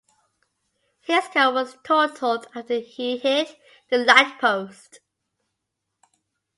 His 1.01 1.27
car 1.27 1.53
was 1.53 1.77
totaled 1.83 2.47
after 2.55 2.79
he 2.79 3.17
hit 3.19 3.55
the 3.91 3.99
light 3.99 4.39
post. 4.41 4.99